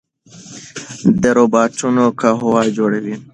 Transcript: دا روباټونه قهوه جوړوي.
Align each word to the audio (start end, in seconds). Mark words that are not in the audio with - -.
دا 1.21 1.29
روباټونه 1.37 2.03
قهوه 2.19 2.61
جوړوي. 2.77 3.15